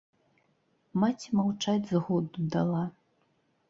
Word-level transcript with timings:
Маці 1.03 1.29
маўчаць 1.41 1.87
згоду 1.93 2.51
дала. 2.57 2.83